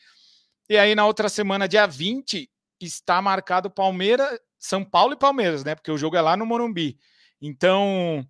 E 0.70 0.78
aí 0.78 0.94
na 0.94 1.06
outra 1.08 1.28
semana, 1.28 1.68
dia 1.68 1.88
20, 1.88 2.48
está 2.80 3.20
marcado 3.22 3.72
Palmeiras, 3.72 4.40
São 4.60 4.86
Paulo 4.86 5.14
e 5.14 5.18
Palmeiras, 5.18 5.64
né? 5.64 5.74
Porque 5.74 5.92
o 5.92 5.98
jogo 5.98 6.16
é 6.16 6.22
lá 6.22 6.38
no 6.38 6.46
Morumbi. 6.46 6.98
Então, 7.42 8.24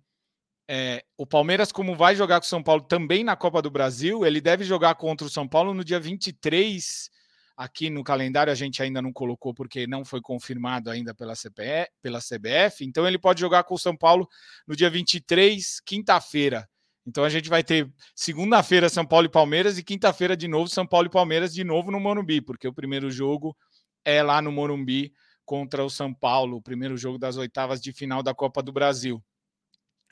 é, 0.66 1.04
o 1.18 1.26
Palmeiras, 1.26 1.70
como 1.70 1.94
vai 1.94 2.16
jogar 2.16 2.40
com 2.40 2.46
o 2.46 2.48
São 2.48 2.62
Paulo 2.62 2.82
também 2.82 3.22
na 3.22 3.36
Copa 3.36 3.60
do 3.60 3.70
Brasil, 3.70 4.24
ele 4.24 4.40
deve 4.40 4.64
jogar 4.64 4.94
contra 4.94 5.26
o 5.26 5.30
São 5.30 5.46
Paulo 5.46 5.74
no 5.74 5.84
dia 5.84 6.00
23. 6.00 7.10
Aqui 7.56 7.90
no 7.90 8.02
calendário 8.02 8.50
a 8.50 8.56
gente 8.56 8.82
ainda 8.82 9.02
não 9.02 9.12
colocou 9.12 9.52
porque 9.52 9.86
não 9.86 10.02
foi 10.02 10.22
confirmado 10.22 10.88
ainda 10.88 11.14
pela, 11.14 11.34
CPE, 11.34 11.90
pela 12.00 12.20
CBF. 12.20 12.86
Então 12.86 13.06
ele 13.06 13.18
pode 13.18 13.38
jogar 13.38 13.64
com 13.64 13.74
o 13.74 13.78
São 13.78 13.94
Paulo 13.94 14.26
no 14.66 14.74
dia 14.74 14.88
23, 14.88 15.80
quinta-feira. 15.84 16.66
Então 17.10 17.24
a 17.24 17.28
gente 17.28 17.48
vai 17.48 17.64
ter 17.64 17.92
segunda-feira 18.14 18.88
São 18.88 19.04
Paulo 19.04 19.26
e 19.26 19.28
Palmeiras 19.28 19.76
e 19.76 19.82
quinta-feira 19.82 20.36
de 20.36 20.46
novo 20.46 20.68
São 20.68 20.86
Paulo 20.86 21.08
e 21.08 21.10
Palmeiras 21.10 21.52
de 21.52 21.64
novo 21.64 21.90
no 21.90 21.98
Morumbi, 21.98 22.40
porque 22.40 22.68
o 22.68 22.72
primeiro 22.72 23.10
jogo 23.10 23.56
é 24.04 24.22
lá 24.22 24.40
no 24.40 24.52
Morumbi 24.52 25.12
contra 25.44 25.84
o 25.84 25.90
São 25.90 26.14
Paulo, 26.14 26.58
o 26.58 26.62
primeiro 26.62 26.96
jogo 26.96 27.18
das 27.18 27.36
oitavas 27.36 27.80
de 27.80 27.92
final 27.92 28.22
da 28.22 28.32
Copa 28.32 28.62
do 28.62 28.72
Brasil. 28.72 29.20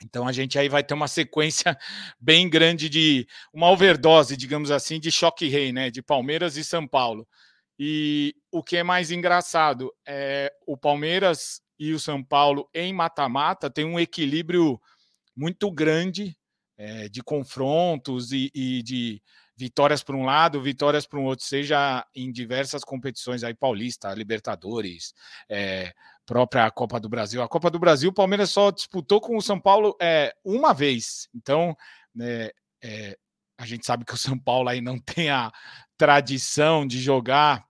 Então 0.03 0.27
a 0.27 0.33
gente 0.33 0.59
aí 0.59 0.67
vai 0.67 0.83
ter 0.83 0.93
uma 0.93 1.07
sequência 1.07 1.77
bem 2.19 2.49
grande 2.49 2.89
de 2.89 3.25
uma 3.53 3.71
overdose, 3.71 4.35
digamos 4.35 4.69
assim, 4.69 4.99
de 4.99 5.09
choque 5.09 5.47
rei, 5.47 5.71
né? 5.71 5.89
De 5.89 6.01
Palmeiras 6.01 6.57
e 6.57 6.65
São 6.65 6.85
Paulo. 6.85 7.25
E 7.79 8.35
o 8.51 8.61
que 8.61 8.75
é 8.75 8.83
mais 8.83 9.09
engraçado 9.09 9.89
é 10.05 10.51
o 10.67 10.75
Palmeiras 10.75 11.61
e 11.79 11.93
o 11.93 11.99
São 11.99 12.21
Paulo 12.21 12.69
em 12.73 12.91
mata-mata 12.91 13.69
tem 13.69 13.85
um 13.85 13.97
equilíbrio 13.97 14.77
muito 15.33 15.71
grande 15.71 16.37
é, 16.79 17.07
de 17.09 17.21
confrontos 17.21 18.31
e, 18.31 18.49
e 18.55 18.81
de, 18.81 19.21
vitórias 19.59 20.01
para 20.01 20.15
um 20.15 20.23
lado, 20.23 20.61
vitórias 20.61 21.05
para 21.05 21.19
um 21.19 21.25
outro, 21.25 21.43
seja 21.43 22.07
em 22.15 22.31
diversas 22.31 22.81
competições 22.81 23.43
aí, 23.43 23.53
Paulista, 23.53 24.13
Libertadores, 24.13 25.13
é, 25.49 25.93
própria 26.25 26.71
Copa 26.71 26.97
do 26.97 27.09
Brasil. 27.09 27.43
A 27.43 27.47
Copa 27.49 27.69
do 27.69 27.77
Brasil, 27.77 28.09
o 28.09 28.13
Palmeiras 28.13 28.51
só 28.51 28.71
disputou 28.71 29.19
com 29.19 29.35
o 29.35 29.41
São 29.41 29.59
Paulo 29.59 29.97
é, 30.01 30.33
uma 30.45 30.73
vez. 30.73 31.27
Então, 31.35 31.75
né, 32.15 32.51
é, 32.81 33.17
a 33.57 33.65
gente 33.65 33.85
sabe 33.85 34.05
que 34.05 34.13
o 34.13 34.17
São 34.17 34.39
Paulo 34.39 34.69
aí 34.69 34.79
não 34.79 34.97
tem 34.97 35.29
a 35.29 35.51
tradição 35.97 36.87
de 36.87 36.97
jogar 36.97 37.67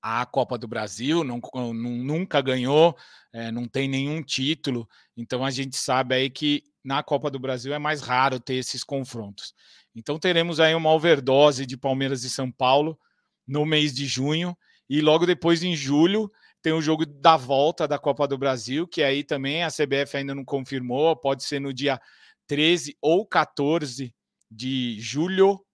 a 0.00 0.24
Copa 0.24 0.56
do 0.56 0.66
Brasil, 0.66 1.22
não, 1.22 1.38
nunca 1.74 2.40
ganhou, 2.40 2.96
é, 3.38 3.52
não 3.52 3.68
tem 3.68 3.88
nenhum 3.88 4.20
título. 4.20 4.88
Então 5.16 5.44
a 5.44 5.50
gente 5.50 5.76
sabe 5.76 6.14
aí 6.14 6.28
que 6.28 6.64
na 6.82 7.04
Copa 7.04 7.30
do 7.30 7.38
Brasil 7.38 7.72
é 7.72 7.78
mais 7.78 8.00
raro 8.00 8.40
ter 8.40 8.54
esses 8.54 8.82
confrontos. 8.82 9.54
Então 9.94 10.18
teremos 10.18 10.58
aí 10.58 10.74
uma 10.74 10.92
overdose 10.92 11.64
de 11.64 11.76
Palmeiras 11.76 12.24
e 12.24 12.30
São 12.30 12.50
Paulo 12.50 12.98
no 13.46 13.64
mês 13.64 13.94
de 13.94 14.06
junho 14.06 14.56
e 14.90 15.00
logo 15.00 15.24
depois 15.24 15.62
em 15.62 15.76
julho 15.76 16.30
tem 16.60 16.72
o 16.72 16.82
jogo 16.82 17.06
da 17.06 17.36
volta 17.36 17.86
da 17.86 17.98
Copa 17.98 18.26
do 18.26 18.36
Brasil, 18.36 18.88
que 18.88 19.02
aí 19.02 19.22
também 19.22 19.62
a 19.62 19.70
CBF 19.70 20.16
ainda 20.16 20.34
não 20.34 20.44
confirmou, 20.44 21.14
pode 21.16 21.44
ser 21.44 21.60
no 21.60 21.72
dia 21.72 22.00
13 22.48 22.96
ou 23.00 23.24
14 23.24 24.12
de 24.50 25.00
julho. 25.00 25.64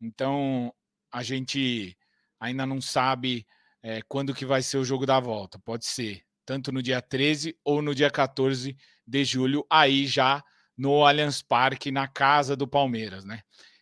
Então 0.00 0.74
a 1.12 1.22
gente 1.22 1.96
ainda 2.40 2.66
não 2.66 2.80
sabe 2.80 3.46
é, 3.80 4.02
quando 4.08 4.34
que 4.34 4.44
vai 4.44 4.60
ser 4.60 4.78
o 4.78 4.84
jogo 4.84 5.06
da 5.06 5.20
volta. 5.20 5.60
Pode 5.60 5.86
ser 5.86 6.24
tanto 6.44 6.72
no 6.72 6.82
dia 6.82 7.00
13 7.00 7.56
ou 7.64 7.82
no 7.82 7.94
dia 7.94 8.10
14 8.10 8.76
de 9.06 9.24
julho, 9.24 9.66
aí 9.70 10.06
já 10.06 10.42
no 10.76 11.04
Allianz 11.04 11.42
Parque, 11.42 11.90
na 11.90 12.08
casa 12.08 12.56
do 12.56 12.66
Palmeiras, 12.66 13.24
né? 13.24 13.40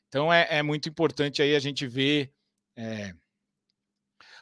Então 0.09 0.33
é, 0.33 0.47
é 0.51 0.63
muito 0.63 0.89
importante 0.89 1.41
aí 1.41 1.55
a 1.55 1.61
gente 1.61 1.87
ver 1.87 2.33
é, 2.77 3.15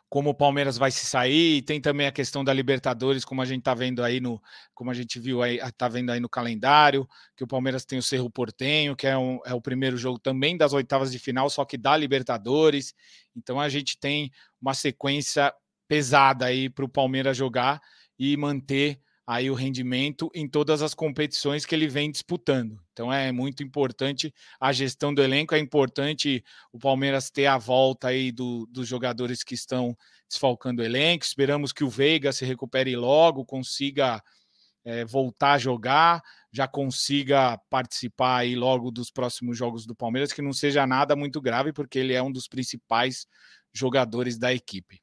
como 0.08 0.30
o 0.30 0.34
Palmeiras 0.34 0.78
vai 0.78 0.90
se 0.90 1.04
sair, 1.04 1.60
tem 1.62 1.80
também 1.80 2.06
a 2.06 2.12
questão 2.12 2.42
da 2.42 2.52
Libertadores, 2.52 3.24
como 3.24 3.42
a 3.42 3.44
gente 3.44 3.58
está 3.58 3.74
vendo 3.74 4.02
aí 4.02 4.20
no, 4.20 4.42
como 4.74 4.90
a 4.90 4.94
gente 4.94 5.20
viu 5.20 5.42
aí, 5.42 5.60
tá 5.76 5.86
vendo 5.86 6.10
aí 6.10 6.18
no 6.18 6.28
calendário, 6.28 7.06
que 7.36 7.44
o 7.44 7.46
Palmeiras 7.46 7.84
tem 7.84 7.98
o 7.98 8.02
Cerro 8.02 8.30
Portenho, 8.30 8.96
que 8.96 9.06
é, 9.06 9.18
um, 9.18 9.38
é 9.44 9.52
o 9.52 9.60
primeiro 9.60 9.98
jogo 9.98 10.18
também 10.18 10.56
das 10.56 10.72
oitavas 10.72 11.12
de 11.12 11.18
final, 11.18 11.50
só 11.50 11.64
que 11.64 11.76
da 11.76 11.94
Libertadores. 11.94 12.94
Então 13.36 13.60
a 13.60 13.68
gente 13.68 13.98
tem 13.98 14.32
uma 14.60 14.72
sequência 14.72 15.52
pesada 15.86 16.46
aí 16.46 16.70
para 16.70 16.84
o 16.84 16.88
Palmeiras 16.88 17.36
jogar 17.36 17.80
e 18.18 18.36
manter 18.36 19.00
aí 19.26 19.50
o 19.50 19.54
rendimento 19.54 20.30
em 20.34 20.48
todas 20.48 20.80
as 20.80 20.94
competições 20.94 21.66
que 21.66 21.74
ele 21.74 21.86
vem 21.86 22.10
disputando. 22.10 22.80
Então 22.94 23.12
é 23.12 23.30
muito 23.30 23.62
importante 23.62 24.32
a 24.58 24.72
gestão 24.72 25.12
do 25.12 25.22
elenco, 25.22 25.54
é 25.54 25.58
importante 25.58 26.42
o 26.72 26.78
Palmeiras 26.78 27.30
ter 27.30 27.44
a 27.44 27.58
volta 27.58 28.08
aí 28.08 28.32
do, 28.32 28.66
dos 28.70 28.88
jogadores 28.88 29.42
que 29.44 29.54
estão 29.54 29.94
desfalcando 30.26 30.80
o 30.80 30.84
elenco. 30.84 31.26
Esperamos 31.26 31.74
que 31.74 31.84
o 31.84 31.90
Veiga 31.90 32.32
se 32.32 32.46
recupere 32.46 32.96
logo, 32.96 33.44
consiga 33.44 34.22
é, 34.82 35.04
voltar 35.04 35.52
a 35.52 35.58
jogar, 35.58 36.22
já 36.50 36.66
consiga 36.66 37.58
participar 37.68 38.38
aí 38.38 38.56
logo 38.56 38.90
dos 38.90 39.10
próximos 39.10 39.58
jogos 39.58 39.84
do 39.84 39.94
Palmeiras, 39.94 40.32
que 40.32 40.40
não 40.40 40.54
seja 40.54 40.86
nada 40.86 41.14
muito 41.14 41.38
grave, 41.38 41.70
porque 41.74 41.98
ele 41.98 42.14
é 42.14 42.22
um 42.22 42.32
dos 42.32 42.48
principais 42.48 43.26
jogadores 43.74 44.38
da 44.38 44.54
equipe. 44.54 45.02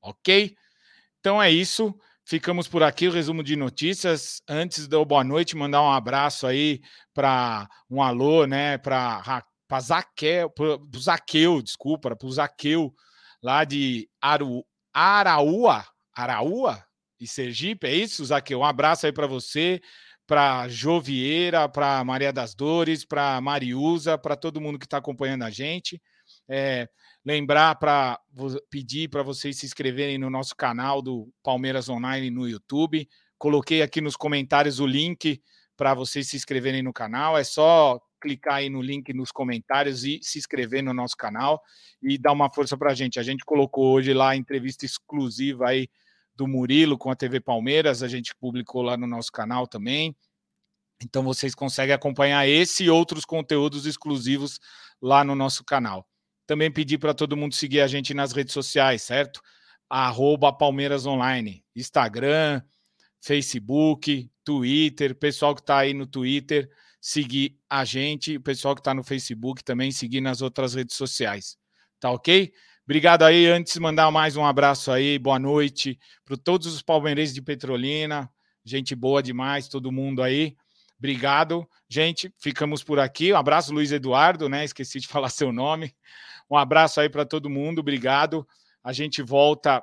Ok? 0.00 0.54
Então 1.18 1.42
é 1.42 1.50
isso. 1.50 1.92
Ficamos 2.30 2.68
por 2.68 2.84
aqui, 2.84 3.08
o 3.08 3.10
resumo 3.10 3.42
de 3.42 3.56
notícias. 3.56 4.40
Antes 4.48 4.86
do 4.86 5.04
boa 5.04 5.24
noite, 5.24 5.56
mandar 5.56 5.82
um 5.82 5.90
abraço 5.90 6.46
aí 6.46 6.80
para 7.12 7.68
um 7.90 8.00
alô, 8.00 8.46
né, 8.46 8.78
para 8.78 9.42
Zaqueu, 9.80 10.48
pro 10.48 10.80
Zaqueu, 10.96 11.60
desculpa, 11.60 12.14
para 12.14 12.24
o 12.24 12.30
Zaqueu 12.30 12.94
lá 13.42 13.64
de 13.64 14.08
Aru, 14.22 14.64
Araúa, 14.94 15.84
Araúa 16.14 16.80
e 17.18 17.26
Sergipe, 17.26 17.88
é 17.88 17.94
isso, 17.96 18.24
Zaqueu? 18.24 18.60
Um 18.60 18.64
abraço 18.64 19.06
aí 19.06 19.12
para 19.12 19.26
você, 19.26 19.80
para 20.24 20.68
Jovieira, 20.68 21.68
para 21.68 22.04
Maria 22.04 22.32
das 22.32 22.54
Dores, 22.54 23.04
para 23.04 23.40
Mariusa, 23.40 24.16
para 24.16 24.36
todo 24.36 24.60
mundo 24.60 24.78
que 24.78 24.86
está 24.86 24.98
acompanhando 24.98 25.42
a 25.42 25.50
gente. 25.50 26.00
É, 26.50 26.88
Lembrar 27.24 27.74
para 27.74 28.18
pedir 28.70 29.08
para 29.08 29.22
vocês 29.22 29.58
se 29.58 29.66
inscreverem 29.66 30.16
no 30.16 30.30
nosso 30.30 30.56
canal 30.56 31.02
do 31.02 31.30
Palmeiras 31.42 31.90
Online 31.90 32.30
no 32.30 32.48
YouTube. 32.48 33.06
Coloquei 33.36 33.82
aqui 33.82 34.00
nos 34.00 34.16
comentários 34.16 34.80
o 34.80 34.86
link 34.86 35.42
para 35.76 35.92
vocês 35.92 36.28
se 36.28 36.36
inscreverem 36.36 36.82
no 36.82 36.94
canal. 36.94 37.36
É 37.36 37.44
só 37.44 38.00
clicar 38.18 38.54
aí 38.54 38.70
no 38.70 38.80
link 38.80 39.12
nos 39.12 39.30
comentários 39.30 40.04
e 40.04 40.18
se 40.22 40.38
inscrever 40.38 40.82
no 40.82 40.94
nosso 40.94 41.14
canal 41.14 41.60
e 42.02 42.16
dar 42.16 42.32
uma 42.32 42.50
força 42.50 42.74
para 42.74 42.92
a 42.92 42.94
gente. 42.94 43.20
A 43.20 43.22
gente 43.22 43.44
colocou 43.44 43.92
hoje 43.92 44.14
lá 44.14 44.30
a 44.30 44.36
entrevista 44.36 44.86
exclusiva 44.86 45.68
aí 45.68 45.88
do 46.34 46.48
Murilo 46.48 46.96
com 46.96 47.10
a 47.10 47.16
TV 47.16 47.38
Palmeiras, 47.38 48.02
a 48.02 48.08
gente 48.08 48.34
publicou 48.34 48.80
lá 48.80 48.96
no 48.96 49.06
nosso 49.06 49.30
canal 49.30 49.66
também. 49.66 50.16
Então 51.02 51.22
vocês 51.22 51.54
conseguem 51.54 51.94
acompanhar 51.94 52.48
esse 52.48 52.84
e 52.84 52.90
outros 52.90 53.26
conteúdos 53.26 53.84
exclusivos 53.84 54.58
lá 55.02 55.22
no 55.22 55.34
nosso 55.34 55.62
canal. 55.64 56.09
Também 56.50 56.68
pedir 56.68 56.98
para 56.98 57.14
todo 57.14 57.36
mundo 57.36 57.54
seguir 57.54 57.80
a 57.80 57.86
gente 57.86 58.12
nas 58.12 58.32
redes 58.32 58.52
sociais, 58.52 59.02
certo? 59.02 59.40
Arroba 59.88 60.52
Palmeiras 60.52 61.06
Online, 61.06 61.64
Instagram, 61.76 62.60
Facebook, 63.20 64.28
Twitter, 64.42 65.14
pessoal 65.14 65.54
que 65.54 65.60
está 65.60 65.78
aí 65.78 65.94
no 65.94 66.08
Twitter, 66.08 66.68
seguir 67.00 67.56
a 67.70 67.84
gente, 67.84 68.36
o 68.36 68.40
pessoal 68.40 68.74
que 68.74 68.80
está 68.80 68.92
no 68.92 69.04
Facebook 69.04 69.62
também 69.62 69.92
seguir 69.92 70.20
nas 70.20 70.42
outras 70.42 70.74
redes 70.74 70.96
sociais. 70.96 71.56
Tá 72.00 72.10
ok? 72.10 72.52
Obrigado 72.82 73.22
aí. 73.22 73.46
Antes, 73.46 73.76
mandar 73.76 74.10
mais 74.10 74.36
um 74.36 74.44
abraço 74.44 74.90
aí, 74.90 75.20
boa 75.20 75.38
noite 75.38 76.00
para 76.24 76.36
todos 76.36 76.66
os 76.66 76.82
palmeirenses 76.82 77.32
de 77.32 77.40
Petrolina. 77.40 78.28
Gente 78.64 78.96
boa 78.96 79.22
demais, 79.22 79.68
todo 79.68 79.92
mundo 79.92 80.20
aí. 80.20 80.56
Obrigado, 80.98 81.64
gente. 81.88 82.34
Ficamos 82.38 82.82
por 82.82 82.98
aqui. 82.98 83.32
Um 83.32 83.36
abraço, 83.36 83.72
Luiz 83.72 83.92
Eduardo, 83.92 84.48
né? 84.48 84.64
Esqueci 84.64 84.98
de 84.98 85.06
falar 85.08 85.30
seu 85.30 85.52
nome. 85.52 85.94
Um 86.50 86.56
abraço 86.56 87.00
aí 87.00 87.08
para 87.08 87.24
todo 87.24 87.48
mundo, 87.48 87.78
obrigado. 87.78 88.46
A 88.82 88.92
gente 88.92 89.22
volta 89.22 89.82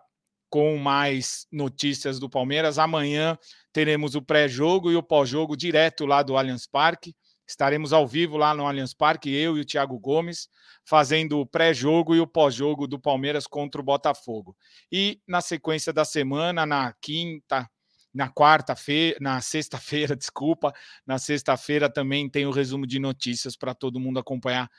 com 0.50 0.78
mais 0.78 1.46
notícias 1.52 2.20
do 2.20 2.30
Palmeiras. 2.30 2.78
Amanhã 2.80 3.38
teremos 3.72 4.16
o 4.16 4.22
pré-jogo 4.22 4.92
e 4.92 4.96
o 4.96 5.04
pós-jogo 5.04 5.56
direto 5.56 6.06
lá 6.06 6.24
do 6.24 6.38
Allianz 6.38 6.68
Parque. 6.68 7.16
Estaremos 7.48 7.94
ao 7.94 8.06
vivo 8.06 8.36
lá 8.36 8.54
no 8.54 8.68
Allianz 8.68 8.94
Parque, 8.94 9.34
eu 9.34 9.58
e 9.58 9.62
o 9.62 9.66
Thiago 9.66 9.98
Gomes, 9.98 10.50
fazendo 10.86 11.40
o 11.40 11.46
pré-jogo 11.46 12.14
e 12.14 12.20
o 12.20 12.28
pós-jogo 12.28 12.88
do 12.88 13.00
Palmeiras 13.00 13.48
contra 13.48 13.80
o 13.80 13.84
Botafogo. 13.84 14.56
E 14.92 15.22
na 15.26 15.40
sequência 15.40 15.94
da 15.94 16.04
semana, 16.04 16.66
na 16.66 16.94
quinta, 17.02 17.70
na 18.14 18.30
quarta-feira, 18.30 19.18
na 19.22 19.40
sexta-feira, 19.40 20.16
desculpa, 20.18 20.74
na 21.06 21.18
sexta-feira 21.18 21.90
também 21.90 22.30
tem 22.30 22.46
o 22.46 22.52
resumo 22.52 22.86
de 22.86 23.00
notícias 23.00 23.56
para 23.56 23.74
todo 23.74 24.00
mundo 24.00 24.20
acompanhar 24.20 24.70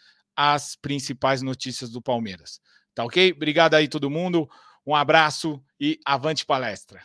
as 0.41 0.77
principais 0.77 1.43
notícias 1.43 1.91
do 1.91 2.01
Palmeiras. 2.01 2.61
Tá 2.95 3.05
ok? 3.05 3.33
Obrigado 3.33 3.75
aí 3.75 3.89
todo 3.89 4.09
mundo. 4.09 4.49
Um 4.87 4.95
abraço 4.95 5.61
e 5.81 5.99
avante 6.07 6.47
palestra. 6.47 7.03